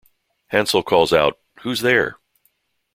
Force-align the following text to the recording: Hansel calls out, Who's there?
Hansel 0.47 0.81
calls 0.81 1.13
out, 1.13 1.37
Who's 1.61 1.81
there? 1.81 2.17